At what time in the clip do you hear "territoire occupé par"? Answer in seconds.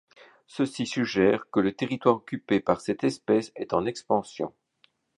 1.73-2.81